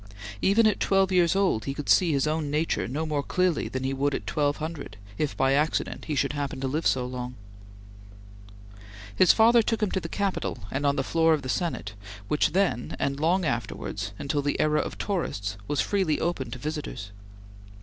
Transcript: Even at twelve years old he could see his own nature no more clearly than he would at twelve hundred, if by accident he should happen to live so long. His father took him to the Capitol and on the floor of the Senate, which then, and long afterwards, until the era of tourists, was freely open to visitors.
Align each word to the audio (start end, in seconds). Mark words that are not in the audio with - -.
Even 0.41 0.65
at 0.65 0.79
twelve 0.79 1.11
years 1.11 1.35
old 1.35 1.65
he 1.65 1.75
could 1.75 1.87
see 1.87 2.11
his 2.11 2.25
own 2.25 2.49
nature 2.49 2.87
no 2.87 3.05
more 3.05 3.21
clearly 3.21 3.67
than 3.67 3.83
he 3.83 3.93
would 3.93 4.15
at 4.15 4.25
twelve 4.25 4.57
hundred, 4.57 4.97
if 5.19 5.37
by 5.37 5.53
accident 5.53 6.05
he 6.05 6.15
should 6.15 6.33
happen 6.33 6.59
to 6.59 6.67
live 6.67 6.87
so 6.87 7.05
long. 7.05 7.35
His 9.15 9.31
father 9.31 9.61
took 9.61 9.83
him 9.83 9.91
to 9.91 9.99
the 9.99 10.09
Capitol 10.09 10.57
and 10.71 10.87
on 10.87 10.95
the 10.95 11.03
floor 11.03 11.35
of 11.35 11.43
the 11.43 11.49
Senate, 11.49 11.93
which 12.29 12.53
then, 12.53 12.95
and 12.97 13.19
long 13.19 13.45
afterwards, 13.45 14.11
until 14.17 14.41
the 14.41 14.59
era 14.59 14.79
of 14.79 14.97
tourists, 14.97 15.55
was 15.67 15.81
freely 15.81 16.19
open 16.19 16.49
to 16.49 16.57
visitors. 16.57 17.11